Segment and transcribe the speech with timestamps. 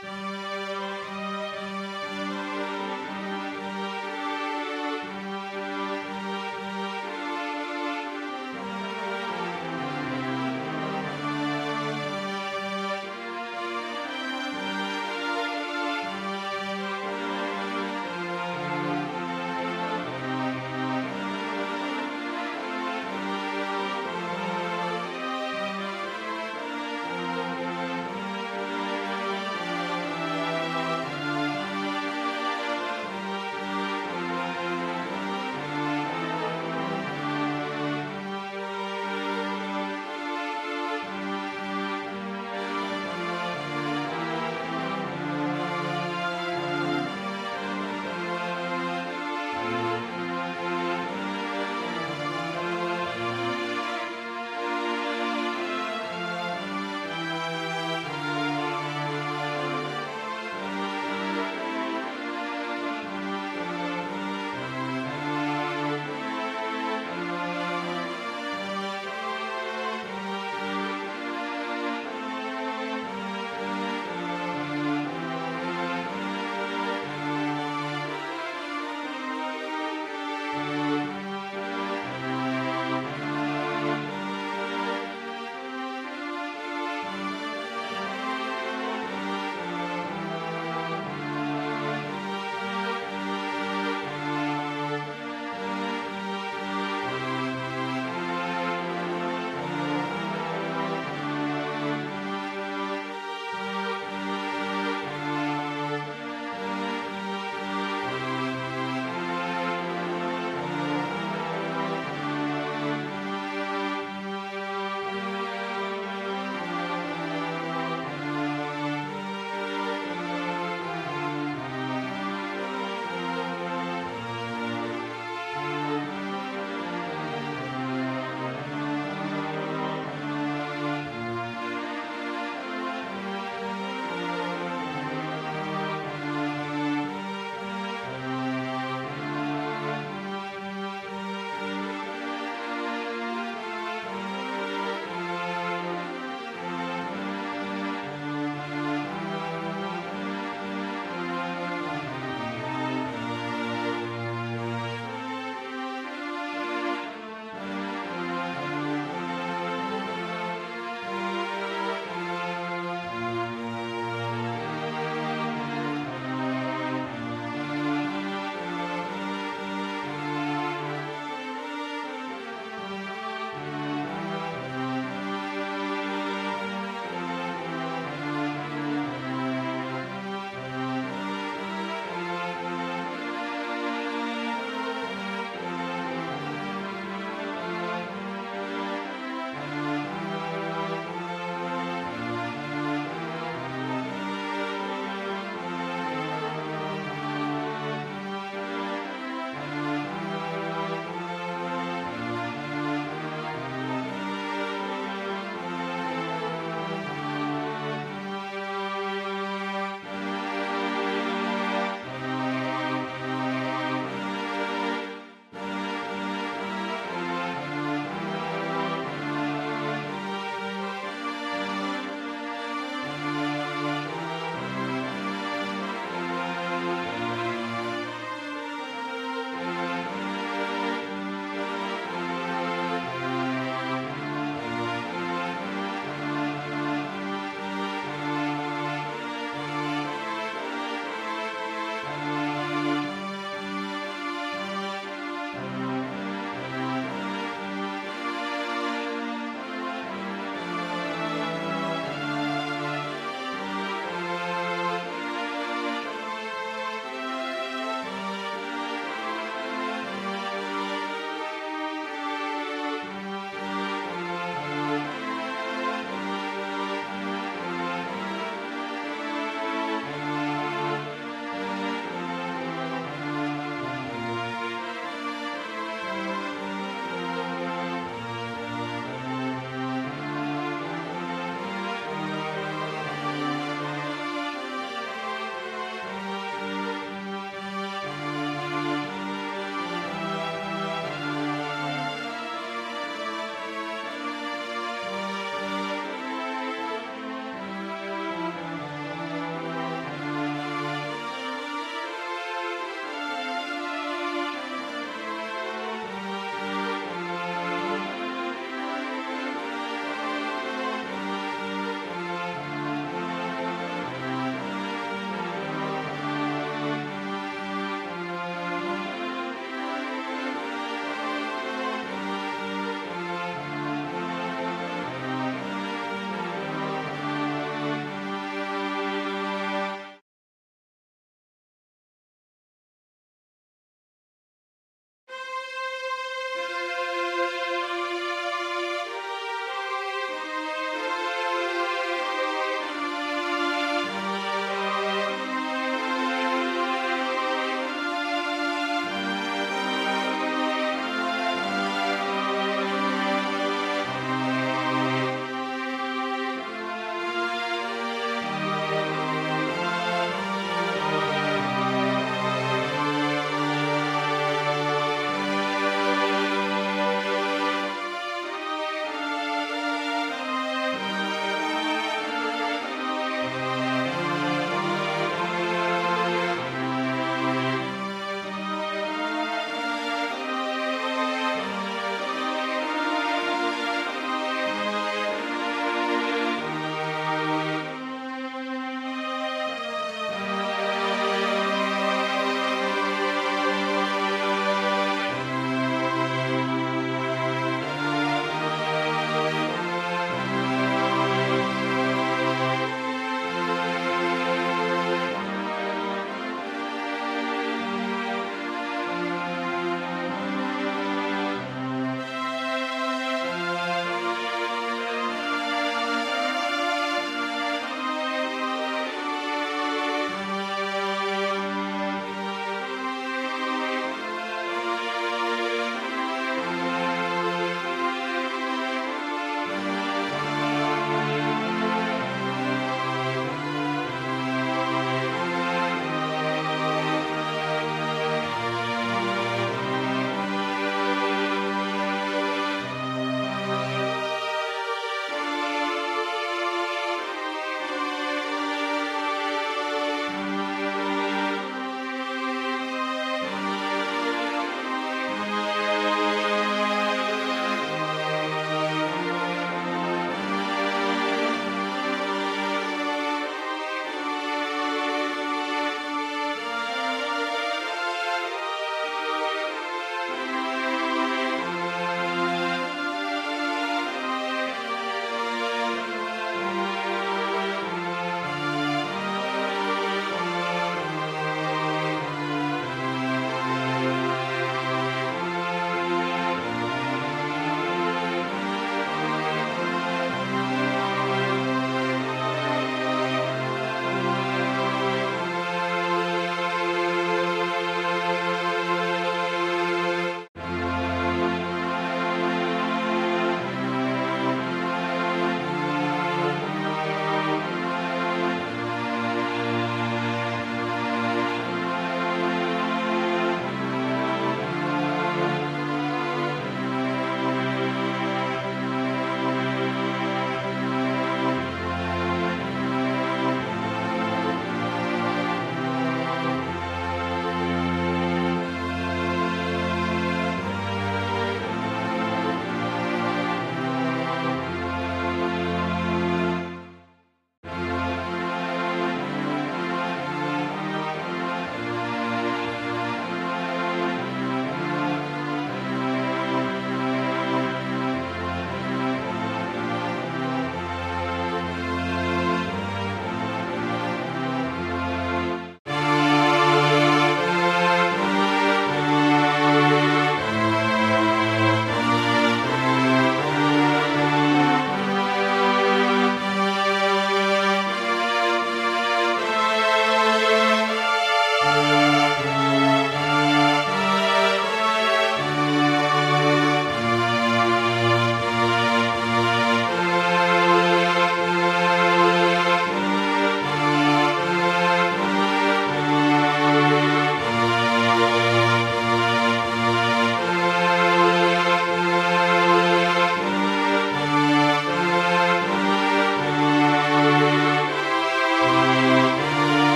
[0.00, 0.37] す